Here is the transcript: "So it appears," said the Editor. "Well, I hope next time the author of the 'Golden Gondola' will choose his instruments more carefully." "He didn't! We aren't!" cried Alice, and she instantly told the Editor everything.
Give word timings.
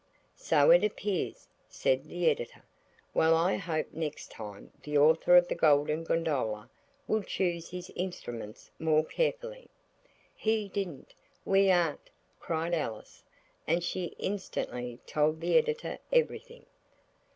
"So 0.39 0.71
it 0.71 0.83
appears," 0.83 1.47
said 1.69 2.05
the 2.05 2.27
Editor. 2.27 2.63
"Well, 3.13 3.35
I 3.35 3.57
hope 3.57 3.93
next 3.93 4.31
time 4.31 4.71
the 4.81 4.97
author 4.97 5.37
of 5.37 5.47
the 5.47 5.53
'Golden 5.53 6.03
Gondola' 6.03 6.71
will 7.07 7.21
choose 7.21 7.69
his 7.69 7.91
instruments 7.95 8.71
more 8.79 9.05
carefully." 9.05 9.69
"He 10.33 10.69
didn't! 10.69 11.13
We 11.45 11.69
aren't!" 11.69 12.09
cried 12.39 12.73
Alice, 12.73 13.23
and 13.67 13.83
she 13.83 14.15
instantly 14.17 14.97
told 15.05 15.39
the 15.39 15.55
Editor 15.55 15.99
everything. 16.11 16.65